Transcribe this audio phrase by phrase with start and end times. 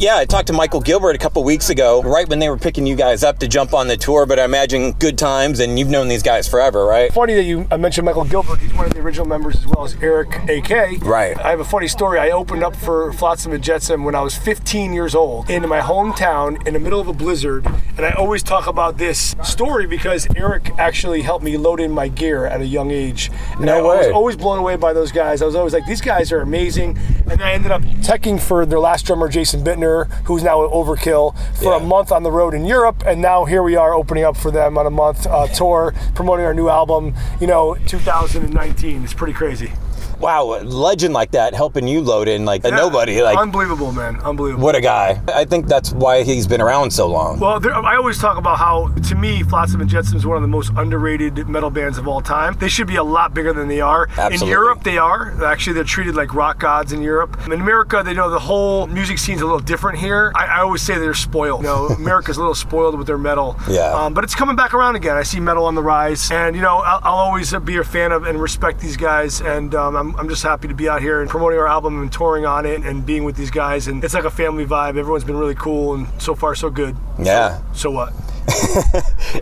[0.00, 2.86] Yeah, I talked to Michael Gilbert a couple weeks ago, right when they were picking
[2.86, 4.26] you guys up to jump on the tour.
[4.26, 7.12] But I imagine good times, and you've known these guys forever, right?
[7.12, 8.60] Funny that you mentioned Michael Gilbert.
[8.60, 11.02] He's one of the original members as well as Eric AK.
[11.02, 11.36] Right.
[11.40, 12.20] I have a funny story.
[12.20, 15.80] I opened up for Flotsam and Jetsam when I was 15 years old in my
[15.80, 17.66] hometown in the middle of a blizzard.
[17.96, 22.06] And I always talk about this story because Eric actually helped me load in my
[22.06, 23.32] gear at a young age.
[23.54, 25.42] And No I was always blown away by those guys.
[25.42, 26.96] I was always like, these guys are amazing.
[27.28, 29.87] And I ended up teching for their last drummer, Jason Bittner,
[30.24, 33.02] who's now at Overkill, for a month on the road in Europe.
[33.06, 36.46] And now here we are opening up for them on a month uh, tour, promoting
[36.46, 39.04] our new album, you know, 2019.
[39.04, 39.72] It's pretty crazy.
[40.20, 42.76] Wow, a legend like that helping you load in like a Yeah.
[42.76, 43.22] nobody.
[43.22, 44.20] Like, Unbelievable, man.
[44.24, 44.64] Unbelievable.
[44.64, 45.20] what a guy.
[45.32, 47.38] I think that's why he's been around so long.
[47.38, 50.42] Well, there, I always talk about how, to me, Flotsam and Jetsam is one of
[50.42, 52.56] the most underrated metal bands of all time.
[52.58, 54.08] They should be a lot bigger than they are.
[54.30, 55.44] In Europe, they are.
[55.44, 57.36] Actually, they're treated like rock gods in Europe.
[57.46, 60.32] In America, they know the whole music scene's a little different here.
[60.34, 61.62] I, I always say they're spoiled.
[61.62, 63.56] You know, America's a little spoiled with their metal.
[63.68, 63.92] Yeah.
[63.94, 65.16] Um, but it's coming back around again.
[65.16, 68.10] I see metal on the rise, and you know, I'll, I'll always be a fan
[68.12, 69.40] of and respect these guys.
[69.40, 72.12] And um, I'm, I'm just happy to be out here and promoting our album and
[72.12, 73.88] touring on it and being with these guys.
[73.88, 74.96] And it's like a family vibe.
[74.96, 76.96] Everyone's been really cool, and so far so good.
[77.18, 77.60] Yeah.
[77.72, 78.12] So what?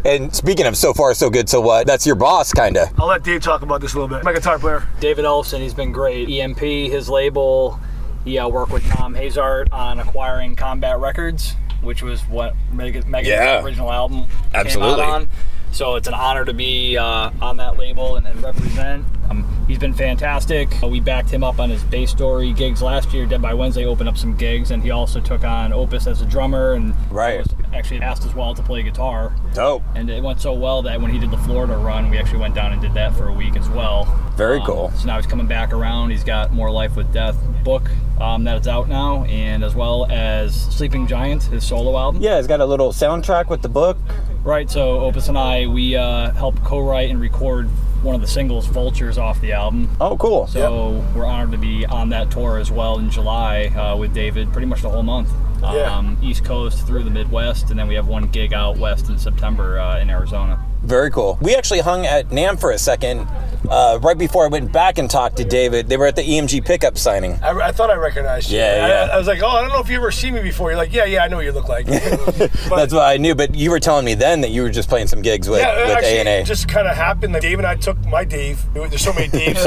[0.05, 1.87] And speaking of so far so good, so what?
[1.87, 2.89] That's your boss, kind of.
[2.99, 4.25] I'll let Dave talk about this a little bit.
[4.25, 4.87] My guitar player.
[5.01, 6.29] David Ellefson, he's been great.
[6.29, 7.79] EMP, his label.
[8.25, 13.29] He uh, worked with Tom Hazaert on acquiring Combat Records, which was what Megan, Megan's
[13.29, 13.63] Yeah.
[13.65, 14.97] original album Absolutely.
[14.97, 15.29] came out on.
[15.73, 19.05] So it's an honor to be uh, on that label and, and represent.
[19.31, 20.83] Um, he's been fantastic.
[20.83, 23.27] Uh, we backed him up on his bass story gigs last year.
[23.27, 26.27] Dead by Wednesday opened up some gigs, and he also took on Opus as a
[26.27, 27.45] drummer and Right.
[27.75, 29.35] actually asked as well to play guitar.
[29.55, 29.83] Dope.
[29.95, 32.55] And it went so well that when he did the Florida run, we actually went
[32.55, 34.05] down and did that for a week as well.
[34.37, 34.93] Very Um, cool.
[34.97, 36.11] So now he's coming back around.
[36.11, 37.91] He's got More Life with Deth book
[38.21, 42.23] um, that is out now, and as well as Sleeping Giant, his solo album.
[42.23, 43.99] Yeah, he's got a little soundtrack with the book.
[44.45, 44.71] Right.
[44.71, 47.69] So Opus and I, we uh, helped co-write and record
[48.07, 49.91] one of the singles, Vultures, off the album.
[50.01, 50.47] Oh, cool.
[50.47, 54.53] So we're honored to be on that tour as well in July uh, with David,
[54.53, 55.29] pretty much the whole month.
[55.61, 55.97] Yeah.
[55.97, 59.19] Um, East Coast through the Midwest, and then we have one gig out west in
[59.19, 60.65] September uh, in Arizona.
[60.87, 61.37] Very cool.
[61.43, 63.27] We actually hung at NAMM for a second.
[63.69, 66.65] Uh, right before I went back and talked to David, they were at the EMG
[66.65, 67.33] pickup signing.
[67.43, 68.59] I, I thought I recognized you.
[68.59, 69.13] Yeah, I, yeah.
[69.13, 70.71] I was like, oh, I don't know if you ever seen me before.
[70.71, 71.87] You're like, yeah, yeah, I know what you look like.
[71.87, 74.89] but, That's what I knew, but you were telling me then that you were just
[74.89, 76.45] playing some gigs with, yeah, it with A&A.
[76.45, 77.33] just kind of happened.
[77.33, 78.65] Like Dave and I took my Dave.
[78.73, 79.65] There's so many Daves.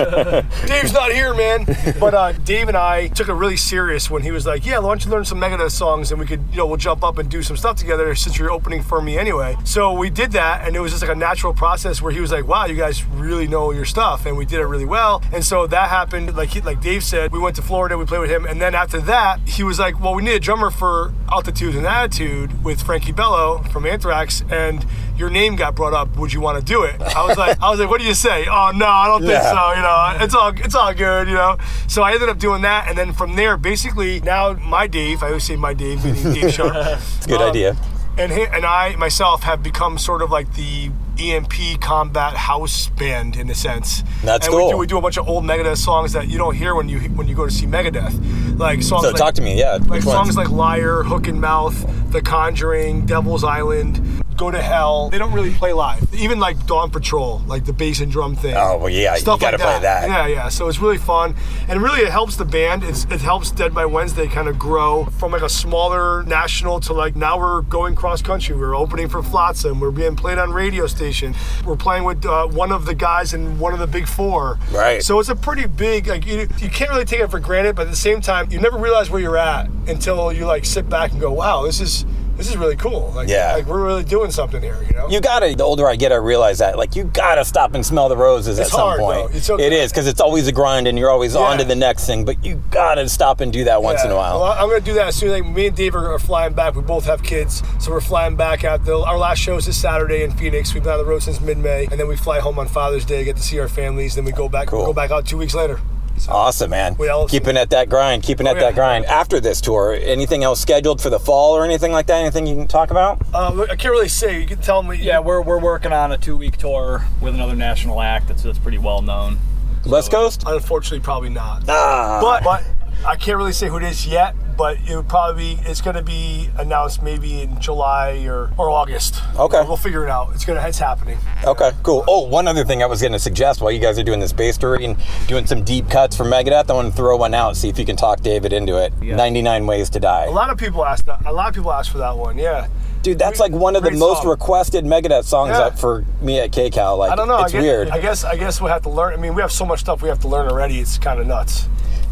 [0.67, 1.65] Dave's not here, man.
[1.99, 4.89] But uh, Dave and I took it really serious when he was like, "Yeah, why
[4.89, 7.29] don't you learn some Megadeth songs and we could, you know, we'll jump up and
[7.29, 10.75] do some stuff together since you're opening for me anyway." So we did that, and
[10.75, 13.47] it was just like a natural process where he was like, "Wow, you guys really
[13.47, 15.21] know your stuff," and we did it really well.
[15.33, 16.35] And so that happened.
[16.35, 18.73] Like he, like Dave said, we went to Florida, we played with him, and then
[18.75, 22.81] after that, he was like, "Well, we need a drummer for Altitude and Attitude with
[22.81, 24.85] Frankie Bello from Anthrax, and
[25.17, 26.15] your name got brought up.
[26.17, 28.13] Would you want to do it?" I was like, "I was like, what do you
[28.13, 29.51] say?" Oh no, I don't think Yeah.
[29.51, 29.73] so.
[29.75, 31.27] You know, it's all it's all good.
[31.27, 31.57] You know.
[31.87, 35.27] So I ended up doing that, and then from there, basically now my Dave, I
[35.27, 36.73] always say my Dave, meaning Dave Sharp.
[37.19, 37.75] It's a good Um, idea.
[38.19, 43.35] And he, and I myself have become sort of like the EMP combat house band
[43.37, 44.03] in a sense.
[44.23, 44.71] That's and We cool.
[44.71, 46.99] do, we do a bunch of old Megadeth songs that you don't hear when you
[46.99, 49.03] when you go to see Megadeth, like songs.
[49.03, 49.79] So like, talk to me, yeah.
[49.85, 53.97] Like songs like Liar, Hook in Mouth, The Conjuring, Devil's Island,
[54.39, 55.09] Go to Hell.
[55.09, 56.01] They don't really play live.
[56.15, 58.55] Even like Dawn Patrol, like the bass and drum thing.
[58.55, 60.07] Oh, well, yeah, you gotta like play that.
[60.07, 60.47] Yeah, yeah.
[60.47, 61.35] So it's really fun,
[61.67, 62.85] and really it helps the band.
[62.85, 66.93] It's, it helps Dead by Wednesday kind of grow from like a smaller national to
[66.93, 68.55] like now we're going cross country.
[68.55, 69.81] We're opening for Flotsam.
[69.81, 71.35] We're being played on radio station.
[71.65, 74.57] We're playing with uh, one of the guys in one of the big four.
[74.71, 75.03] Right.
[75.03, 77.87] So it's a pretty big like you, you can't really take it for granted, but
[77.87, 81.11] at the same time you never realize where you're at until you like sit back
[81.11, 82.05] and go, wow, this is
[82.39, 83.11] this is really cool.
[83.15, 83.53] Like, Yeah.
[83.53, 84.77] like we're really doing something here.
[84.87, 85.07] You know.
[85.09, 85.53] You gotta.
[85.55, 86.77] The older I get, I realize that.
[86.77, 89.31] Like, you gotta stop and smell the roses It's at some hard, point.
[89.31, 89.37] though.
[89.37, 89.65] It's okay.
[89.67, 92.25] It is because it's always a grind, and you're always on to the next thing.
[92.25, 94.39] But you gotta stop and do that once in a while.
[94.41, 96.75] Well, I'm gonna do that as soon as me and Dave are, flying back.
[96.75, 98.83] We both have kids, so we're flying back out.
[98.85, 100.73] The, our last show is this Saturday in Phoenix.
[100.73, 103.23] We've been on the road since mid-May, and then we fly home on Father's Day,
[103.23, 104.15] get to see our families.
[104.15, 104.67] Then we go back.
[104.67, 104.85] Cool.
[104.85, 105.79] Go back out two weeks later.
[106.19, 106.95] So, Awesome, man.
[106.99, 108.63] We all- keeping at that grind, keeping Oh, at yeah.
[108.63, 109.05] that grind.
[109.05, 112.19] After this tour, anything else scheduled for the fall or anything like that?
[112.21, 113.21] Anything you can talk about?
[113.33, 114.39] uh, I can't really say.
[114.39, 114.97] You can tell me.
[114.97, 118.59] Yeah, we're, we're working on a two week tour with another national act that's, that's
[118.59, 119.39] pretty well known.
[119.85, 120.43] West Coast?
[120.45, 121.63] Unfortunately, probably not.
[121.69, 122.63] Ah, But but
[123.07, 124.35] I can't really say who it is yet.
[124.59, 128.69] But it would probably be, it's going to be announced maybe in July or, or
[128.69, 129.21] August.
[129.37, 129.61] Okay.
[129.65, 130.33] we'll figure it out.
[130.35, 131.17] It's gonna it's happening.
[131.45, 132.03] Okay, cool.
[132.09, 134.33] Oh, one other thing I was going to suggest while you guys are doing this
[134.33, 134.97] bass story and
[135.27, 137.85] doing some deep cuts for Megadeth, I want to throw one out, see if you
[137.85, 138.91] can talk David into it.
[139.01, 140.25] 99 Ways to Die.
[140.25, 141.25] A lot of people ask that.
[141.25, 142.37] A lot of people ask for that one.
[142.37, 142.67] Yeah.
[143.01, 144.31] Dude, that's like one of the Great most song.
[144.31, 145.67] requested Megadeth songs Yeah.
[145.67, 146.97] up for me at KCal.
[146.97, 147.37] Like, I don't know.
[147.37, 147.89] it's I guess, weird.
[147.91, 149.13] I guess I guess we'll have to learn.
[149.13, 150.79] I mean, we have so much stuff we have to learn already.
[150.79, 151.69] It's kind of nuts.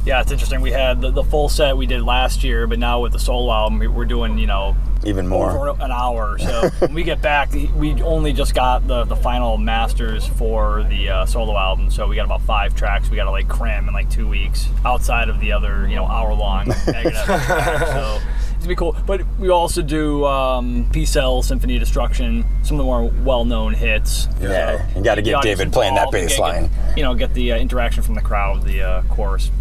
[0.07, 0.61] Yeah, it's interesting.
[0.61, 3.51] We had the, the full set we did last year, but now with the solo
[3.51, 4.73] album, we- we're doing you know
[5.03, 5.69] Even more.
[5.81, 6.37] an hour.
[6.39, 11.09] So when we get back, we only just got the, the final masters for the
[11.09, 11.91] uh, solo album.
[11.91, 13.09] So we got about five tracks.
[13.09, 16.05] We got to like cram in like two weeks outside of the other you know
[16.05, 16.71] hour long.
[16.87, 18.95] So it's gonna be cool.
[19.05, 23.73] But we also do um, Peace Sells, Symphony Destruction, some of the more well known
[23.73, 24.27] hits.
[24.41, 26.69] Yeah, you gotta get David playing that bass get- line.
[26.95, 29.51] You know, get the uh, interaction from the crowd, the uh, chorus.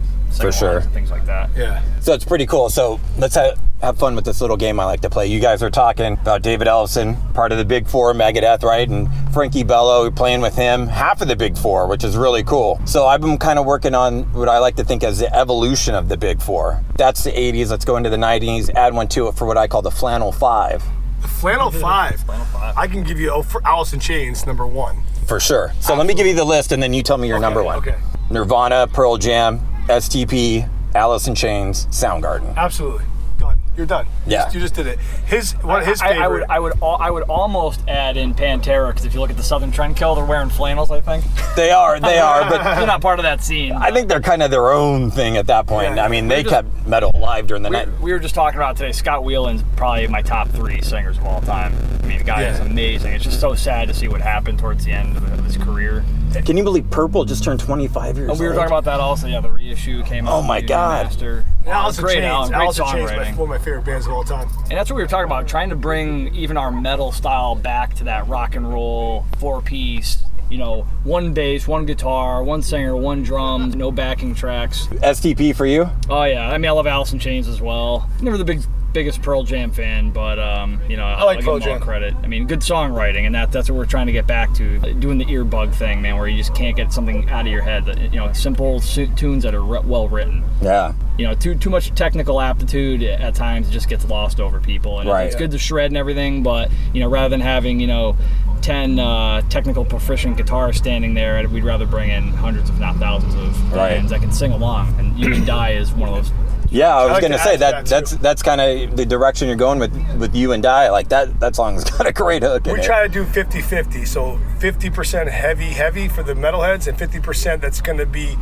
[0.40, 0.80] For sure.
[0.80, 1.50] Things like that.
[1.56, 1.82] Yeah.
[2.00, 2.70] So it's pretty cool.
[2.70, 5.26] So let's have, have fun with this little game I like to play.
[5.26, 8.88] You guys are talking about David Ellefson, part of the Big Four, Megadeth, right?
[8.88, 12.80] And Frankie Bello, playing with him, half of the Big Four, which is really cool.
[12.84, 15.94] So I've been kind of working on what I like to think as the evolution
[15.94, 16.82] of the Big Four.
[16.96, 17.70] That's the 80s.
[17.70, 20.32] Let's go into the 90s, add one to it for what I call the Flannel
[20.32, 20.82] Five,
[21.22, 22.20] The Flannel Five.
[22.20, 22.76] Flannel Five.
[22.76, 25.02] I can give you oh, for Alice in Chains number one.
[25.26, 25.72] for sure.
[25.80, 27.78] So let me give you the list and then you tell me your number one.
[27.78, 27.96] okay.
[28.30, 32.56] Nirvana, Pearl Jam, STP, Alice in Chains, Soundgarden.
[32.56, 33.04] Absolutely.
[33.38, 33.58] Done.
[33.76, 34.06] You're done.
[34.24, 34.42] You Yeah.
[34.44, 34.98] just- You just did it.
[35.26, 36.24] His one of his I, favorite.
[36.24, 39.28] I would, I would, al- I would almost add in Pantera because if you look
[39.28, 40.90] at the Southern Trendkill, they're wearing flannels.
[40.90, 41.22] I think
[41.54, 43.72] They are, they are, but they're not part of that scene.
[43.72, 45.96] I think they're kind of their own thing at that point.
[45.96, 46.04] Yeah.
[46.04, 48.00] I mean, they just- kept metal alive during the we, night.
[48.00, 48.92] we were just talking about today.
[48.92, 51.74] Scott Weiland's probably my top three singers of all time.
[52.02, 53.12] I mean, the guy is amazing.
[53.12, 56.02] It's just so sad to see what happened towards the end of, of his career.
[56.44, 58.30] Can you believe Purple just turned 25 years old?
[58.36, 58.58] And we were old?
[58.60, 59.26] talking about that also.
[59.26, 60.34] Yeah, the reissue came out.
[60.34, 61.06] Oh my God.
[61.06, 61.44] Master.
[61.60, 62.24] And Alice in great Chains.
[62.26, 63.36] album, great Alice in Chains is my- songwriting.
[63.36, 64.48] one of my favorite bands of all time.
[64.70, 67.94] And that's what we were talking about, trying to bring even our metal style back
[67.96, 70.18] to that rock and roll four piece.
[70.48, 74.86] You know, one bass, one guitar, one singer, one drum, no backing tracks.
[75.02, 75.88] STP for you?
[76.08, 78.08] Oh yeah, I mean I love Alice in Chains as well.
[78.22, 78.60] Never the big
[78.92, 81.80] biggest Pearl Jam fan, but um, you know I like give Pearl them Jam.
[81.80, 82.14] credit.
[82.22, 84.78] I mean, good songwriting, and that that's what we're trying to get back to.
[84.94, 87.84] Doing the earbug thing, man, where you just can't get something out of your head.
[87.86, 90.44] That, you know, simple su- tunes that are re- well written.
[90.62, 90.92] Yeah.
[91.18, 95.08] You know, too too much technical aptitude at times just gets lost over people, and
[95.08, 95.26] Right.
[95.26, 98.16] it's good to shred and everything, but you know, rather than having you know.
[98.62, 103.32] 10 uh, technical proficient guitarists standing there, we'd rather bring in hundreds, if not thousands,
[103.36, 103.90] of Right.
[103.90, 104.92] bands that can sing along.
[104.98, 106.32] And You and Die is one of those
[106.76, 109.48] Yeah, I was like gonna to say that, that that's that's kind of the direction
[109.48, 110.90] you're going with with you and Die.
[110.90, 112.84] Like that that song's got a great hook in We it.
[112.84, 114.04] try to do 50 50.
[114.04, 118.36] So 50% heavy, heavy for the metalheads, and 50% that's going to be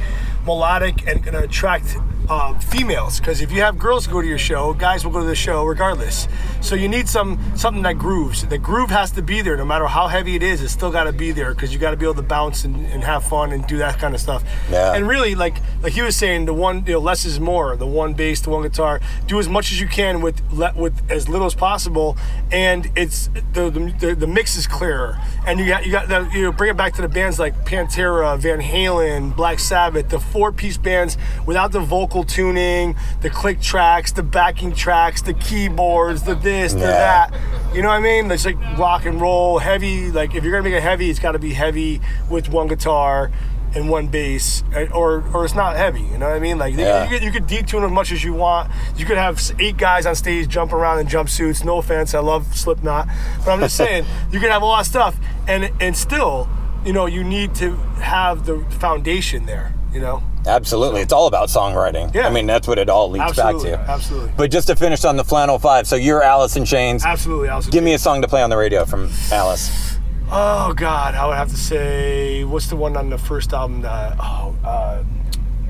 [0.44, 1.96] melodic and going to attract
[2.28, 3.18] uh, females.
[3.18, 5.64] Because if you have girls go to your show, guys will go to the show
[5.64, 6.28] regardless.
[6.60, 8.46] So you need some something that grooves.
[8.46, 11.04] The groove has to be there no matter how heavy it is, it's still got
[11.04, 13.52] to be there because you got to be able to bounce and, and have fun
[13.52, 14.44] and do that kind of stuff.
[14.70, 14.94] Yeah.
[14.94, 17.76] And really, like like he was saying, the one, you know, less is more.
[17.76, 19.00] The one bass, the one guitar.
[19.26, 20.40] Do as much as you can with
[20.74, 22.16] with as little as possible,
[22.50, 25.18] and it's the the, the, the mix is clearer.
[25.46, 27.54] And you got you got the, you know bring it back to the bands like
[27.66, 33.60] Pantera, Van Halen, Black Sabbath, the four piece bands without the vocal tuning, the click
[33.60, 36.86] tracks, the backing tracks, the keyboards, the this, the Yeah.
[37.30, 37.34] that.
[37.74, 38.30] You know what I mean?
[38.30, 40.12] It's like rock and roll, heavy.
[40.12, 42.00] Like if you're gonna make it heavy, it's got to be heavy
[42.30, 43.32] with one guitar
[43.74, 46.02] and one bass, uh, or or it's not heavy.
[46.02, 46.58] You know what I mean?
[46.58, 47.02] Like Yeah.
[47.02, 48.70] you, could, you could detune as much as you want.
[48.96, 51.64] You could have eight guys on stage jumping around in jumpsuits.
[51.64, 53.08] No offense, I love Slipknot,
[53.44, 55.16] but I'm just saying you could have a lot of stuff,
[55.48, 56.48] and and still,
[56.84, 59.74] you know, you need to have the foundation there.
[59.92, 62.12] You know, Absolutely, it's all about songwriting.
[62.12, 62.26] Yeah.
[62.26, 63.92] I mean that's what it all leads absolutely, back to.
[63.92, 67.04] absolutely, But just to finish on the Flannel Five, so you're Alice in Chains.
[67.04, 67.48] absolutely.
[67.48, 69.96] Alice Give me a song to play on the radio from Alice.
[70.32, 73.82] Oh God, I would have to say, what's the one on the first album?
[73.82, 75.04] That, oh, uh,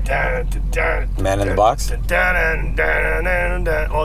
[0.05, 1.91] Man in the Box?
[1.91, 1.97] Oh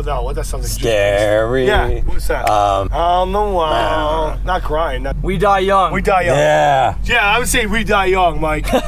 [0.04, 0.37] no, what?
[0.37, 0.69] That's something.
[0.69, 1.66] Scary.
[1.66, 2.49] Yeah, what's that?
[2.49, 5.02] Um, on the wall, not crying.
[5.02, 5.92] Not, We Die Young.
[5.92, 6.37] we die young.
[6.37, 6.97] yeah.
[7.04, 8.66] Yeah, I would say we die young, Mike.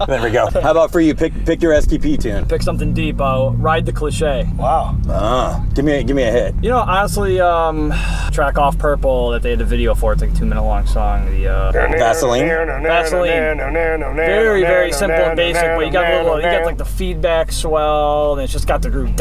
[0.06, 0.48] There we go.
[0.50, 1.14] How about for you?
[1.14, 2.46] Pick pick your STP tune.
[2.46, 3.20] Pick something deep.
[3.20, 4.48] Uh, ride the cliche.
[4.56, 4.96] wow.
[5.08, 6.54] Uh, give me a, give me a hit.
[6.62, 7.92] You know, honestly, um,
[8.32, 10.12] track off Purple that they had the video for.
[10.12, 11.26] It's like a two minute long song.
[11.30, 12.46] The uh, Vaseline?
[12.46, 13.58] Vaseline.
[14.16, 17.52] very very simple and basic, but you got a little, you got like the feedback
[17.52, 19.16] swell, and it's just got the groove.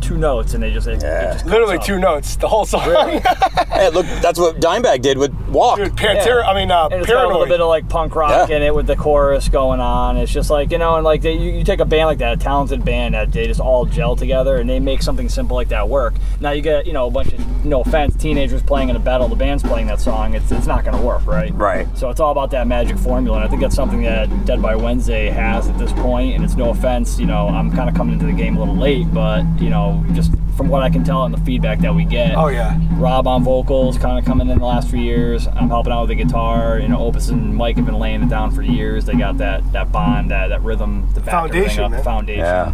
[0.00, 2.82] Two notes, and they just, it, it just Literally two notes, the whole song.
[2.82, 5.78] Hey, look, that's what Dimebag did with walk.
[5.78, 6.44] Dude, Pantera.
[6.46, 8.56] I mean, uh, And it's got a little bit of like punk rock Yeah.
[8.56, 10.16] in it with the chorus going on.
[10.16, 12.34] It's just like you know, and like they, you, you take a band like that,
[12.34, 15.68] a talented band that they just all gel together, and they make something simple like
[15.68, 16.14] that work.
[16.40, 19.28] Now you get you know a bunch of no offense teenagers playing in a battle,
[19.28, 20.34] the band's playing that song.
[20.34, 21.52] It's it's not going to work, right?
[21.54, 21.86] Right.
[21.96, 24.76] So it's all about that magic formula, and I think that's something that Dead by
[24.76, 26.34] Wednesday has at this point.
[26.34, 28.76] And it's no offense, you know, I'm kind of coming into the game a little
[28.76, 32.04] late, but you know, just from what I can tell and the feedback that we
[32.04, 32.34] get.
[32.36, 32.78] Oh yeah.
[32.92, 35.46] Rob on vocals, kind of coming in the last few years.
[35.46, 36.78] I'm helping out with the guitar.
[36.78, 39.04] You know, Opus and Mike have been laying it down for years.
[39.04, 42.02] They got that that bond, that, that rhythm, the Foundation, up, man.
[42.04, 42.40] foundation.
[42.44, 42.72] Yeah.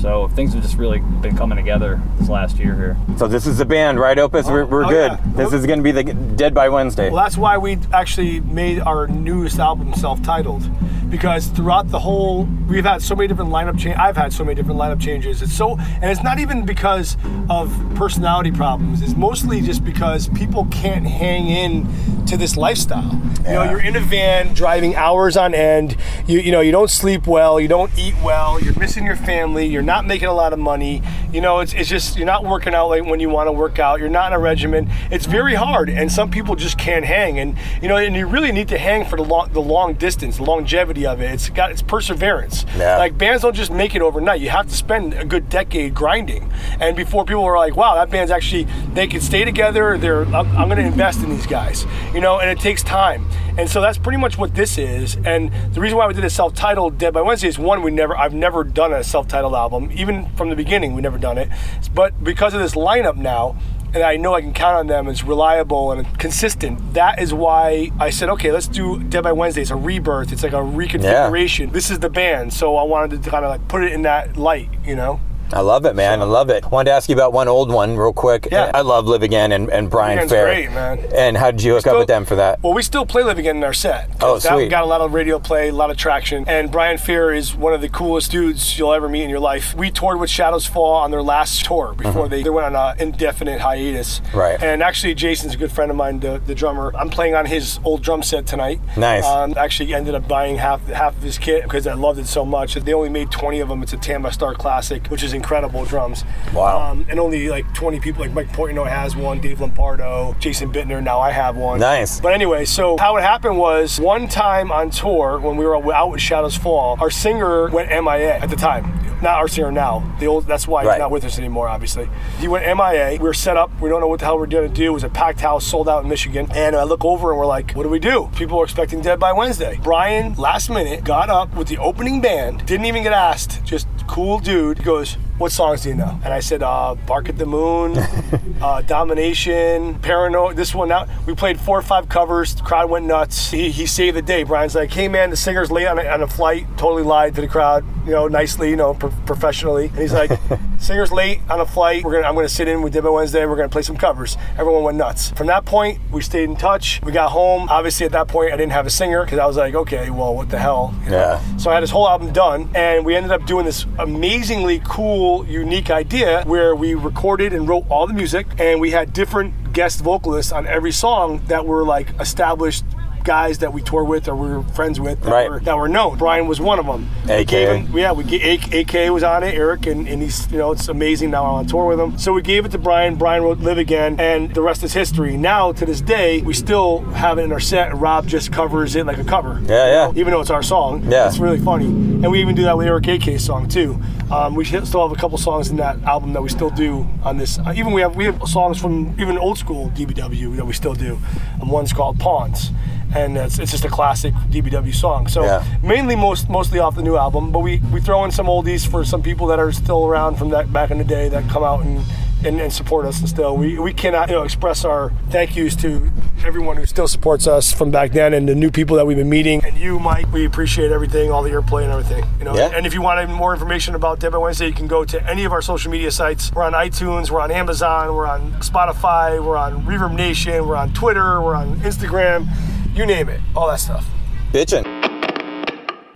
[0.00, 2.96] So things have just really been coming together this last year here.
[3.16, 4.46] So this is the band, right, Opus?
[4.46, 5.12] we're we're oh, good.
[5.12, 5.32] yeah.
[5.34, 7.10] This is going to be the Dead by Wednesday.
[7.10, 10.68] Well, that's why we actually made our newest album self-titled,
[11.10, 13.96] because throughout the whole, we've had so many different lineup change.
[13.96, 15.40] I've had so many different lineup changes.
[15.40, 17.16] It's so, and it's not even because
[17.48, 19.00] of personality problems.
[19.00, 23.20] It's mostly just because people can't hang in to this lifestyle.
[23.44, 25.96] You know, you're in a van driving hours on end.
[26.26, 27.60] You you know, you don't sleep well.
[27.60, 28.60] You don't eat well.
[28.60, 29.66] You're missing your family.
[29.66, 31.02] You're not making a lot of money.
[31.32, 33.78] You know, it's, it's just you're not working out like when you want to work
[33.78, 34.00] out.
[34.00, 34.90] You're not in a regimen.
[35.10, 37.38] It's very hard, and some people just can't hang.
[37.38, 40.36] And you know, and you really need to hang for the long the long distance,
[40.36, 41.32] the longevity of it.
[41.32, 42.64] It's got it's perseverance.
[42.76, 42.98] Yeah.
[42.98, 44.40] Like bands don't just make it overnight.
[44.40, 46.50] You have to spend a good decade grinding.
[46.80, 49.98] And before people are like, wow, that band's actually they can stay together.
[49.98, 51.86] They're I'm, I'm going to invest in these guys.
[52.14, 53.26] You know, and it takes time.
[53.56, 55.16] And so that's pretty much what this is.
[55.24, 58.16] And the reason why we did a self-titled Dead by Wednesday is one, we never
[58.16, 59.90] I've never done a self-titled album.
[59.94, 61.48] Even from the beginning, we never done it.
[61.94, 63.56] But because of this lineup now,
[63.94, 65.06] and I know I can count on them.
[65.06, 66.94] It's reliable and consistent.
[66.94, 69.62] That is why I said, okay, let's do Dead by Wednesday.
[69.62, 70.32] It's a rebirth.
[70.32, 71.72] It's like a reconfiguration.
[71.72, 74.36] This is the band, so I wanted to kind of like put it in that
[74.36, 75.20] light, you know.
[75.54, 76.20] I love it, man.
[76.20, 76.68] I love it.
[76.68, 78.48] Wanted to ask you about one old one real quick.
[78.50, 78.72] Yeah.
[78.74, 80.46] I love Live Again and, and Brian Fair.
[80.46, 80.98] great, man.
[81.14, 82.60] And how did you hook up with them for that?
[82.60, 84.10] Well, we still play Live Again in our set.
[84.20, 84.68] Oh, that sweet.
[84.68, 86.44] got a lot of radio play, a lot of traction.
[86.48, 89.74] And Brian Fair is one of the coolest dudes you'll ever meet in your life.
[89.76, 93.00] We toured with Shadows Fall on their last tour before they, they went on an
[93.00, 94.18] indefinite hiatus.
[94.18, 94.38] Mm-hmm.
[94.38, 94.62] Right.
[94.62, 96.92] And actually, Jason's a good friend of mine, the, the drummer.
[96.96, 98.80] I'm playing on his old drum set tonight.
[98.96, 99.24] Nice.
[99.24, 102.44] Um, actually, ended up buying half half of his kit because I loved it so
[102.44, 102.74] much.
[102.74, 103.82] They only made 20 of them.
[103.84, 106.24] It's a Tama Star Classic, which is incredible drums.
[106.52, 106.90] Wow.
[106.90, 111.02] Um, and only like 20 people, like Mike Portnoy has one, Dave Lombardo, Jason Bittner.
[111.02, 111.80] Now I have one.
[111.80, 112.20] Nice.
[112.20, 116.10] But anyway, so how it happened was one time on tour when we were out
[116.10, 119.00] with Shadows Fall, our singer went MIA at the time.
[119.22, 120.02] Not our singer now.
[120.20, 120.46] The old.
[120.46, 120.94] That's why Right.
[120.94, 121.66] he's not with us anymore.
[121.68, 122.10] Obviously,
[122.40, 123.12] he went MIA.
[123.12, 123.70] We were set up.
[123.80, 124.84] We don't know what the hell we're gonna do.
[124.84, 126.46] It was a packed house, sold out in Michigan.
[126.52, 128.28] And I look over and we're like, what do we do?
[128.36, 129.78] People are expecting Dead by Wednesday.
[129.82, 132.66] Brian, last minute, got up with the opening band.
[132.66, 133.64] Didn't even get asked.
[133.64, 134.78] Just cool dude.
[134.78, 136.20] He goes, what songs do you know?
[136.24, 137.98] And I said, uh, Bark at the Moon,
[138.62, 140.56] uh, Domination, Paranoid.
[140.56, 141.08] This one out.
[141.26, 142.54] We played four or five covers.
[142.54, 143.50] The crowd went nuts.
[143.50, 144.44] He, he saved the day.
[144.44, 146.66] Brian's like, hey man, the singer's late on a, on a flight.
[146.76, 149.86] Totally lied to the crowd, you know, nicely, you know, pro- professionally.
[149.86, 150.30] And he's like,
[150.78, 152.04] singer's late on a flight.
[152.04, 153.44] We're gonna, I'm gonna sit in with by Wednesday.
[153.44, 154.36] We're gonna play some covers.
[154.56, 155.30] Everyone went nuts.
[155.32, 157.00] From that point, we stayed in touch.
[157.02, 157.68] We got home.
[157.68, 160.34] Obviously, at that point, I didn't have a singer because I was like, okay, well,
[160.34, 160.94] what the hell?
[161.04, 161.16] you know?
[161.16, 161.56] Yeah.
[161.56, 165.46] So I had this whole album done, and we ended up doing this amazingly cool,
[165.46, 170.00] unique idea where we recorded and wrote all the music, and we had different guest
[170.00, 172.84] vocalists on every song that were like established
[173.24, 175.50] guys that we tour with or we were friends with that, Right.
[175.50, 176.18] were, that were known.
[176.18, 177.08] Brian was one of them.
[177.28, 177.50] AK.
[177.50, 180.88] him- yeah, we gave, AK was on it, Eric, and, and he's, you know, it's
[180.88, 182.18] amazing now I'm on tour with him.
[182.18, 183.16] So we gave it to Brian.
[183.16, 185.36] Brian wrote Live Again, and the rest is history.
[185.36, 188.94] Now, to this day, we still have it in our set, and Rob just covers
[188.94, 189.60] it like a cover.
[189.66, 190.12] Yeah, yeah.
[190.14, 191.02] Even though it's our song.
[191.10, 191.26] Yeah.
[191.26, 191.86] It's really funny.
[191.86, 194.00] And we even do that with Eric AK's song, too.
[194.30, 197.36] Um, we still have a couple songs in that album that we still do on
[197.36, 197.58] this.
[197.58, 200.94] Uh, even we have we have songs from even old school DBW that we still
[200.94, 201.18] do.
[201.60, 202.70] And one's called Pawns.
[203.14, 205.28] And it's, it's just a classic DBW song.
[205.28, 205.62] So Yeah.
[205.82, 209.04] mainly most mostly off the new album, but we, we throw in some oldies for
[209.04, 211.84] some people that are still around from that back in the day that come out
[211.84, 211.98] and,
[212.44, 213.20] and, and support us.
[213.20, 216.10] And still we, we cannot you know express our thank yous to
[216.44, 219.28] everyone who still supports us from back then and the new people that we've been
[219.28, 219.64] meeting.
[219.64, 222.54] And you Mike we appreciate everything all the airplay and everything you know?
[222.54, 222.70] Yeah.
[222.74, 225.44] and if you want more information about Dead by Wednesday you can go to any
[225.44, 226.52] of our social media sites.
[226.52, 230.92] We're on iTunes we're on Amazon we're on Spotify we're on Reverb Nation we're on
[230.92, 232.48] Twitter we're on Instagram
[232.94, 234.08] you name it all that stuff.
[234.52, 234.93] Bitchin'.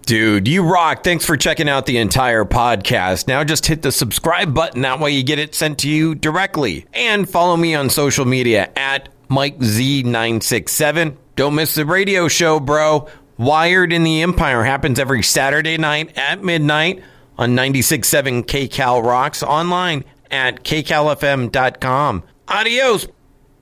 [0.09, 1.05] Dude, you rock.
[1.05, 3.29] Thanks for checking out the entire podcast.
[3.29, 4.81] Now just hit the subscribe button.
[4.81, 6.87] That way you get it sent to you directly.
[6.95, 11.15] And follow me on social media at MikeZ967.
[11.37, 13.07] Don't miss the radio show, bro.
[13.37, 17.03] Wired in the Empire happens every Saturday night at midnight
[17.37, 22.23] on 96.7 KCal Rocks online at kcalfm.com.
[22.49, 23.09] Adios.